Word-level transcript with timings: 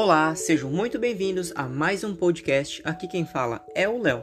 Olá, 0.00 0.32
sejam 0.36 0.70
muito 0.70 0.96
bem-vindos 0.96 1.52
a 1.56 1.64
mais 1.64 2.04
um 2.04 2.14
podcast. 2.14 2.80
Aqui 2.84 3.08
quem 3.08 3.26
fala 3.26 3.66
é 3.74 3.88
o 3.88 3.98
Léo. 3.98 4.22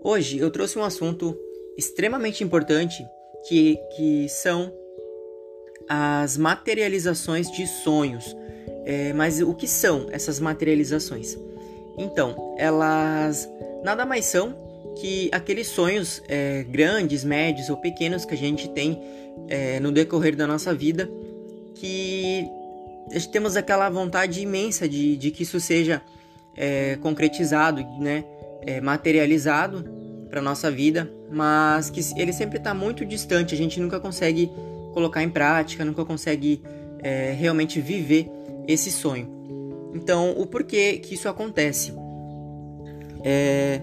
Hoje 0.00 0.38
eu 0.38 0.48
trouxe 0.48 0.78
um 0.78 0.84
assunto 0.84 1.36
extremamente 1.76 2.44
importante 2.44 3.04
que, 3.48 3.76
que 3.96 4.28
são 4.28 4.72
as 5.88 6.36
materializações 6.36 7.50
de 7.50 7.66
sonhos. 7.66 8.36
É, 8.84 9.12
mas 9.12 9.40
o 9.40 9.52
que 9.54 9.66
são 9.66 10.06
essas 10.12 10.38
materializações? 10.38 11.36
Então, 11.98 12.54
elas 12.56 13.48
nada 13.82 14.06
mais 14.06 14.26
são 14.26 14.54
que 15.00 15.28
aqueles 15.32 15.66
sonhos 15.66 16.22
é, 16.28 16.62
grandes, 16.62 17.24
médios 17.24 17.68
ou 17.70 17.76
pequenos 17.76 18.24
que 18.24 18.34
a 18.34 18.38
gente 18.38 18.68
tem 18.68 19.02
é, 19.48 19.80
no 19.80 19.90
decorrer 19.90 20.36
da 20.36 20.46
nossa 20.46 20.72
vida 20.72 21.10
que 21.74 22.48
temos 23.32 23.56
aquela 23.56 23.88
vontade 23.90 24.40
imensa 24.40 24.88
de, 24.88 25.16
de 25.16 25.30
que 25.30 25.42
isso 25.42 25.58
seja 25.58 26.02
é, 26.56 26.96
concretizado, 26.96 27.82
né, 27.98 28.24
é, 28.62 28.80
materializado 28.80 29.84
para 30.28 30.40
nossa 30.40 30.70
vida, 30.70 31.10
mas 31.30 31.90
que 31.90 32.00
ele 32.16 32.32
sempre 32.32 32.58
está 32.58 32.72
muito 32.72 33.04
distante. 33.04 33.54
A 33.54 33.58
gente 33.58 33.80
nunca 33.80 33.98
consegue 33.98 34.50
colocar 34.92 35.22
em 35.22 35.30
prática, 35.30 35.84
nunca 35.84 36.04
consegue 36.04 36.62
é, 37.02 37.32
realmente 37.32 37.80
viver 37.80 38.30
esse 38.66 38.90
sonho. 38.90 39.28
Então, 39.94 40.30
o 40.36 40.46
porquê 40.46 40.98
que 40.98 41.14
isso 41.14 41.28
acontece? 41.28 41.92
É, 43.24 43.82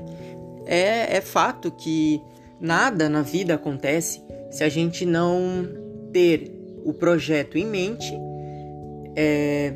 é, 0.65 1.17
é 1.17 1.21
fato 1.21 1.71
que 1.71 2.21
nada 2.59 3.09
na 3.09 3.21
vida 3.21 3.55
acontece 3.55 4.21
se 4.49 4.63
a 4.63 4.69
gente 4.69 5.05
não 5.05 5.67
ter 6.13 6.51
o 6.85 6.93
projeto 6.93 7.57
em 7.57 7.65
mente 7.65 8.13
é, 9.17 9.73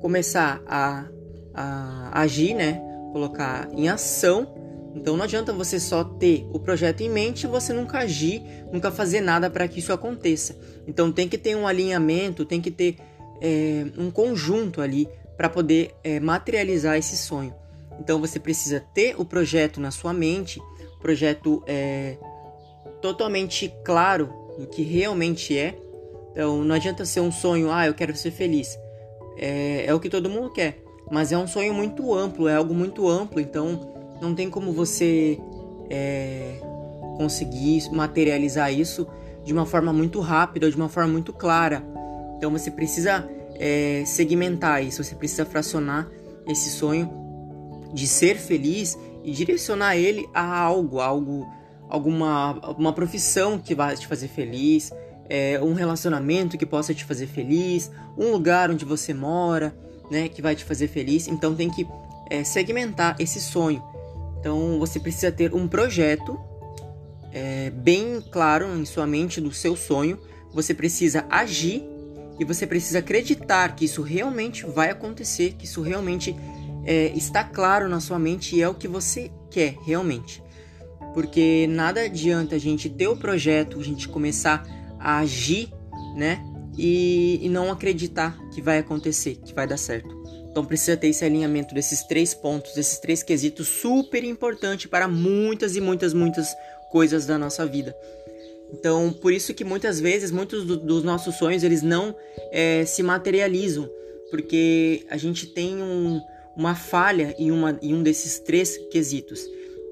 começar 0.00 0.60
a, 0.66 1.06
a 1.54 2.20
agir, 2.20 2.54
né? 2.54 2.82
Colocar 3.12 3.68
em 3.72 3.88
ação. 3.88 4.52
Então 4.96 5.16
não 5.16 5.24
adianta 5.24 5.52
você 5.52 5.78
só 5.78 6.02
ter 6.02 6.46
o 6.52 6.58
projeto 6.58 7.00
em 7.00 7.08
mente 7.08 7.44
e 7.44 7.46
você 7.46 7.72
nunca 7.72 7.98
agir, 7.98 8.42
nunca 8.72 8.90
fazer 8.90 9.20
nada 9.20 9.48
para 9.48 9.68
que 9.68 9.78
isso 9.78 9.92
aconteça. 9.92 10.56
Então 10.86 11.12
tem 11.12 11.28
que 11.28 11.38
ter 11.38 11.56
um 11.56 11.66
alinhamento, 11.66 12.44
tem 12.44 12.60
que 12.60 12.70
ter 12.70 12.96
é, 13.40 13.86
um 13.96 14.10
conjunto 14.10 14.80
ali 14.80 15.08
para 15.36 15.48
poder 15.48 15.94
é, 16.02 16.18
materializar 16.18 16.96
esse 16.96 17.16
sonho. 17.16 17.54
Então 18.00 18.20
você 18.20 18.40
precisa 18.40 18.80
ter 18.80 19.14
o 19.18 19.24
projeto 19.24 19.80
na 19.80 19.90
sua 19.90 20.12
mente, 20.12 20.60
projeto 21.00 21.62
é, 21.66 22.16
totalmente 23.00 23.72
claro 23.84 24.32
do 24.58 24.66
que 24.66 24.82
realmente 24.82 25.56
é, 25.56 25.76
então 26.34 26.64
não 26.64 26.74
adianta 26.74 27.04
ser 27.04 27.20
um 27.20 27.30
sonho, 27.30 27.70
ah, 27.70 27.86
eu 27.86 27.94
quero 27.94 28.14
ser 28.16 28.32
feliz. 28.32 28.76
É, 29.38 29.84
é 29.86 29.94
o 29.94 30.00
que 30.00 30.10
todo 30.10 30.28
mundo 30.28 30.50
quer. 30.50 30.82
Mas 31.10 31.30
é 31.30 31.38
um 31.38 31.46
sonho 31.46 31.72
muito 31.72 32.12
amplo, 32.12 32.48
é 32.48 32.56
algo 32.56 32.74
muito 32.74 33.08
amplo, 33.08 33.40
então 33.40 33.94
não 34.20 34.34
tem 34.34 34.50
como 34.50 34.72
você 34.72 35.38
é, 35.88 36.56
conseguir 37.16 37.88
materializar 37.92 38.72
isso 38.72 39.06
de 39.44 39.52
uma 39.52 39.64
forma 39.64 39.92
muito 39.92 40.18
rápida, 40.20 40.68
de 40.68 40.76
uma 40.76 40.88
forma 40.88 41.12
muito 41.12 41.32
clara. 41.32 41.84
Então 42.36 42.50
você 42.50 42.70
precisa 42.70 43.28
é, 43.54 44.02
segmentar 44.04 44.82
isso, 44.82 45.04
você 45.04 45.14
precisa 45.14 45.44
fracionar 45.44 46.08
esse 46.48 46.70
sonho 46.70 47.08
de 47.92 48.08
ser 48.08 48.36
feliz 48.36 48.98
e 49.22 49.30
direcionar 49.30 49.96
ele 49.96 50.28
a 50.34 50.58
algo, 50.58 50.98
algo, 50.98 51.46
alguma 51.88 52.74
uma 52.76 52.92
profissão 52.92 53.56
que 53.58 53.74
vai 53.74 53.94
te 53.94 54.06
fazer 54.06 54.28
feliz, 54.28 54.90
é, 55.28 55.60
um 55.62 55.72
relacionamento 55.72 56.58
que 56.58 56.66
possa 56.66 56.94
te 56.94 57.04
fazer 57.04 57.26
feliz, 57.26 57.90
um 58.16 58.30
lugar 58.30 58.70
onde 58.70 58.84
você 58.84 59.14
mora, 59.14 59.74
né, 60.10 60.28
que 60.28 60.42
vai 60.42 60.54
te 60.54 60.64
fazer 60.64 60.88
feliz. 60.88 61.28
Então 61.28 61.54
tem 61.54 61.70
que 61.70 61.86
é, 62.30 62.44
segmentar 62.44 63.16
esse 63.18 63.40
sonho. 63.40 63.82
Então 64.38 64.78
você 64.78 65.00
precisa 65.00 65.32
ter 65.32 65.54
um 65.54 65.66
projeto 65.66 66.38
é, 67.32 67.70
bem 67.70 68.22
claro 68.30 68.66
em 68.78 68.84
sua 68.84 69.06
mente 69.06 69.40
do 69.40 69.52
seu 69.52 69.76
sonho. 69.76 70.18
Você 70.52 70.74
precisa 70.74 71.24
agir 71.30 71.82
e 72.38 72.44
você 72.44 72.66
precisa 72.66 72.98
acreditar 72.98 73.74
que 73.74 73.84
isso 73.84 74.02
realmente 74.02 74.66
vai 74.66 74.90
acontecer, 74.90 75.54
que 75.58 75.64
isso 75.64 75.80
realmente 75.82 76.34
é, 76.84 77.06
está 77.14 77.42
claro 77.42 77.88
na 77.88 78.00
sua 78.00 78.18
mente 78.18 78.56
e 78.56 78.62
é 78.62 78.68
o 78.68 78.74
que 78.74 78.86
você 78.86 79.30
quer 79.50 79.76
realmente. 79.84 80.42
Porque 81.12 81.66
nada 81.68 82.02
adianta 82.02 82.56
a 82.56 82.58
gente 82.58 82.88
ter 82.90 83.08
o 83.08 83.16
projeto, 83.16 83.78
a 83.78 83.82
gente 83.82 84.08
começar 84.08 84.66
a 85.04 85.18
agir, 85.18 85.68
né? 86.16 86.42
E, 86.76 87.38
e 87.40 87.48
não 87.48 87.70
acreditar 87.70 88.36
que 88.52 88.60
vai 88.60 88.78
acontecer, 88.78 89.36
que 89.36 89.54
vai 89.54 89.66
dar 89.66 89.76
certo. 89.76 90.08
Então 90.50 90.64
precisa 90.64 90.96
ter 90.96 91.08
esse 91.08 91.24
alinhamento 91.24 91.74
desses 91.74 92.02
três 92.04 92.32
pontos, 92.32 92.74
desses 92.74 92.98
três 92.98 93.22
quesitos 93.22 93.68
super 93.68 94.24
importante 94.24 94.88
para 94.88 95.06
muitas 95.06 95.76
e 95.76 95.80
muitas, 95.80 96.14
muitas 96.14 96.48
coisas 96.90 97.26
da 97.26 97.36
nossa 97.36 97.66
vida. 97.66 97.94
Então, 98.72 99.12
por 99.12 99.32
isso 99.32 99.54
que 99.54 99.64
muitas 99.64 100.00
vezes, 100.00 100.30
muitos 100.30 100.64
do, 100.64 100.76
dos 100.76 101.04
nossos 101.04 101.36
sonhos, 101.36 101.62
eles 101.62 101.82
não 101.82 102.14
é, 102.50 102.84
se 102.84 103.02
materializam, 103.02 103.88
porque 104.30 105.04
a 105.10 105.16
gente 105.16 105.46
tem 105.46 105.82
um, 105.82 106.20
uma 106.56 106.74
falha 106.74 107.34
em, 107.38 107.50
uma, 107.50 107.78
em 107.82 107.94
um 107.94 108.02
desses 108.02 108.38
três 108.38 108.76
quesitos. 108.90 109.40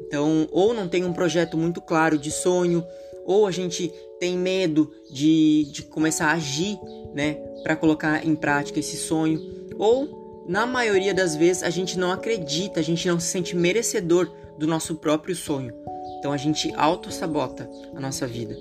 Então, 0.07 0.49
ou 0.51 0.75
não 0.75 0.89
tem 0.89 1.05
um 1.05 1.13
projeto 1.13 1.57
muito 1.57 1.81
claro 1.81 2.19
de 2.19 2.31
sonho, 2.31 2.85
ou 3.25 3.47
a 3.47 3.51
gente 3.51 3.93
tem 4.19 4.37
medo 4.37 4.93
de, 5.11 5.69
de 5.73 5.83
começar 5.83 6.27
a 6.27 6.33
agir, 6.33 6.79
né, 7.15 7.35
para 7.63 7.77
colocar 7.77 8.27
em 8.27 8.35
prática 8.35 8.79
esse 8.79 8.97
sonho, 8.97 9.41
ou 9.77 10.45
na 10.49 10.67
maioria 10.67 11.15
das 11.15 11.37
vezes 11.37 11.63
a 11.63 11.71
gente 11.71 11.99
não 11.99 12.11
acredita, 12.11 12.81
a 12.81 12.83
gente 12.83 13.07
não 13.07 13.19
se 13.21 13.29
sente 13.29 13.57
merecedor 13.57 14.31
do 14.59 14.67
nosso 14.67 14.97
próprio 14.97 15.35
sonho. 15.35 15.73
Então 16.19 16.33
a 16.33 16.37
gente 16.37 16.73
auto-sabota 16.77 17.69
a 17.95 18.01
nossa 18.01 18.27
vida. 18.27 18.57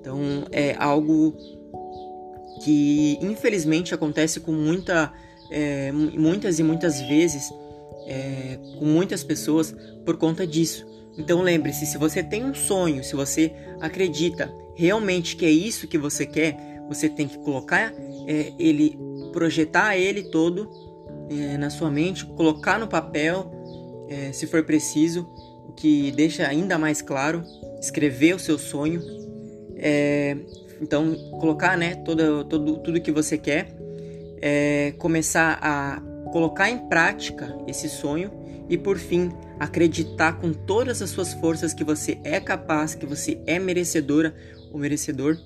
Então 0.00 0.18
é 0.50 0.74
algo 0.78 1.34
que 2.62 3.18
infelizmente 3.20 3.94
acontece 3.94 4.40
com 4.40 4.52
muita, 4.52 5.12
é, 5.50 5.92
muitas 5.92 6.58
e 6.58 6.62
muitas 6.62 7.00
vezes 7.00 7.50
é, 8.06 8.58
com 8.78 8.84
muitas 8.84 9.22
pessoas 9.22 9.74
por 10.04 10.16
conta 10.16 10.46
disso. 10.46 10.86
Então 11.18 11.40
lembre-se, 11.42 11.86
se 11.86 11.96
você 11.96 12.22
tem 12.22 12.44
um 12.44 12.54
sonho, 12.54 13.02
se 13.02 13.14
você 13.14 13.52
acredita 13.80 14.52
realmente 14.74 15.36
que 15.36 15.46
é 15.46 15.50
isso 15.50 15.88
que 15.88 15.96
você 15.96 16.26
quer, 16.26 16.56
você 16.88 17.08
tem 17.08 17.26
que 17.26 17.38
colocar 17.38 17.92
é, 18.26 18.52
ele, 18.58 18.98
projetar 19.32 19.96
ele 19.96 20.24
todo 20.24 20.70
é, 21.30 21.56
na 21.56 21.70
sua 21.70 21.90
mente, 21.90 22.24
colocar 22.24 22.78
no 22.78 22.86
papel, 22.86 23.50
é, 24.08 24.32
se 24.32 24.46
for 24.46 24.62
preciso, 24.64 25.28
o 25.68 25.72
que 25.72 26.12
deixa 26.12 26.46
ainda 26.46 26.78
mais 26.78 27.02
claro, 27.02 27.42
escrever 27.80 28.34
o 28.34 28.38
seu 28.38 28.58
sonho, 28.58 29.02
é, 29.76 30.36
então 30.80 31.14
colocar, 31.40 31.76
né, 31.76 31.96
todo, 31.96 32.44
todo, 32.44 32.78
tudo 32.78 33.00
que 33.00 33.10
você 33.10 33.38
quer, 33.38 33.74
é, 34.40 34.92
começar 34.98 35.58
a 35.62 36.00
colocar 36.30 36.68
em 36.68 36.78
prática 36.88 37.56
esse 37.66 37.88
sonho 37.88 38.30
e 38.68 38.76
por 38.76 38.98
fim 38.98 39.30
acreditar 39.58 40.34
com 40.34 40.52
todas 40.52 41.00
as 41.00 41.10
suas 41.10 41.32
forças 41.34 41.72
que 41.72 41.84
você 41.84 42.18
é 42.24 42.40
capaz, 42.40 42.94
que 42.94 43.06
você 43.06 43.40
é 43.46 43.58
merecedora 43.58 44.34
ou 44.72 44.78
merecedor 44.78 45.38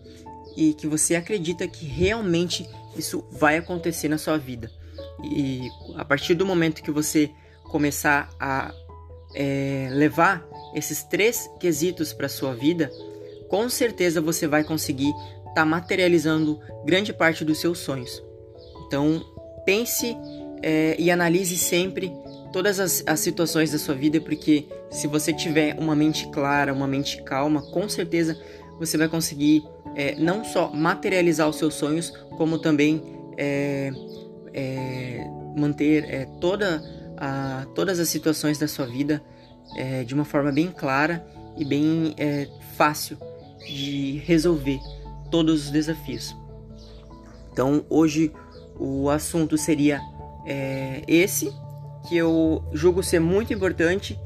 e 0.56 0.74
que 0.74 0.86
você 0.86 1.14
acredita 1.14 1.66
que 1.68 1.84
realmente 1.84 2.68
isso 2.96 3.24
vai 3.30 3.56
acontecer 3.56 4.08
na 4.08 4.18
sua 4.18 4.36
vida. 4.36 4.70
E 5.22 5.68
a 5.96 6.04
partir 6.04 6.34
do 6.34 6.46
momento 6.46 6.82
que 6.82 6.90
você 6.90 7.30
começar 7.64 8.28
a 8.38 8.74
é, 9.34 9.88
levar 9.92 10.46
esses 10.74 11.02
três 11.04 11.48
quesitos 11.60 12.12
para 12.12 12.28
sua 12.28 12.54
vida, 12.54 12.90
com 13.48 13.68
certeza 13.68 14.20
você 14.20 14.46
vai 14.46 14.64
conseguir 14.64 15.10
estar 15.10 15.54
tá 15.54 15.64
materializando 15.64 16.60
grande 16.84 17.12
parte 17.12 17.44
dos 17.44 17.58
seus 17.58 17.78
sonhos. 17.78 18.22
Então 18.86 19.24
pense 19.64 20.16
é, 20.62 20.96
e 20.98 21.10
analise 21.10 21.56
sempre 21.56 22.12
todas 22.52 22.80
as, 22.80 23.02
as 23.06 23.20
situações 23.20 23.72
da 23.72 23.78
sua 23.78 23.94
vida, 23.94 24.20
porque 24.20 24.66
se 24.90 25.06
você 25.06 25.32
tiver 25.32 25.76
uma 25.78 25.94
mente 25.94 26.28
clara, 26.30 26.72
uma 26.72 26.86
mente 26.86 27.22
calma, 27.22 27.62
com 27.62 27.88
certeza 27.88 28.40
você 28.78 28.96
vai 28.96 29.08
conseguir 29.08 29.62
é, 29.94 30.14
não 30.16 30.44
só 30.44 30.70
materializar 30.72 31.48
os 31.48 31.56
seus 31.56 31.74
sonhos, 31.74 32.10
como 32.36 32.58
também 32.58 33.02
é, 33.36 33.90
é, 34.52 35.26
manter 35.56 36.04
é, 36.04 36.24
toda 36.40 36.82
a, 37.16 37.66
todas 37.74 38.00
as 38.00 38.08
situações 38.08 38.58
da 38.58 38.66
sua 38.66 38.86
vida 38.86 39.22
é, 39.76 40.04
de 40.04 40.14
uma 40.14 40.24
forma 40.24 40.50
bem 40.50 40.70
clara 40.70 41.24
e 41.56 41.64
bem 41.64 42.14
é, 42.16 42.48
fácil 42.76 43.18
de 43.66 44.18
resolver 44.24 44.78
todos 45.30 45.66
os 45.66 45.70
desafios. 45.70 46.34
Então 47.52 47.84
hoje 47.90 48.32
o 48.78 49.10
assunto 49.10 49.58
seria 49.58 50.00
esse 51.06 51.52
que 52.08 52.16
eu 52.16 52.64
julgo 52.72 53.02
ser 53.02 53.20
muito 53.20 53.52
importante. 53.52 54.18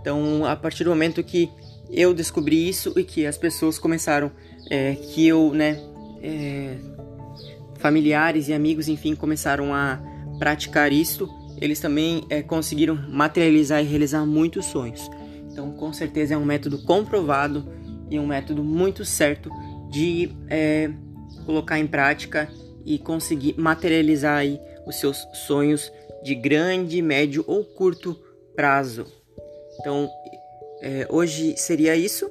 Então, 0.00 0.44
a 0.44 0.56
partir 0.56 0.84
do 0.84 0.90
momento 0.90 1.22
que 1.22 1.50
eu 1.90 2.12
descobri 2.14 2.68
isso 2.68 2.92
e 2.96 3.04
que 3.04 3.26
as 3.26 3.36
pessoas 3.36 3.78
começaram, 3.78 4.30
é, 4.70 4.94
que 4.94 5.26
eu, 5.26 5.52
né, 5.52 5.80
é, 6.22 6.76
familiares 7.78 8.48
e 8.48 8.52
amigos, 8.52 8.88
enfim, 8.88 9.14
começaram 9.14 9.74
a 9.74 10.00
praticar 10.38 10.92
isso, 10.92 11.28
eles 11.60 11.80
também 11.80 12.24
é, 12.30 12.42
conseguiram 12.42 12.94
materializar 13.08 13.82
e 13.82 13.86
realizar 13.86 14.24
muitos 14.24 14.66
sonhos. 14.66 15.10
Então, 15.50 15.72
com 15.72 15.92
certeza 15.92 16.34
é 16.34 16.36
um 16.36 16.44
método 16.44 16.78
comprovado 16.82 17.66
e 18.10 18.18
um 18.18 18.26
método 18.26 18.62
muito 18.62 19.04
certo 19.04 19.50
de 19.90 20.30
é, 20.48 20.90
colocar 21.44 21.78
em 21.78 21.86
prática 21.86 22.48
e 22.84 22.98
conseguir 22.98 23.54
materializar 23.58 24.38
aí 24.38 24.60
os 24.86 24.96
seus 24.96 25.26
sonhos 25.46 25.92
de 26.22 26.34
grande, 26.34 27.00
médio 27.02 27.44
ou 27.46 27.64
curto 27.64 28.18
prazo. 28.54 29.06
Então, 29.80 30.10
é, 30.80 31.06
hoje 31.10 31.56
seria 31.56 31.96
isso. 31.96 32.30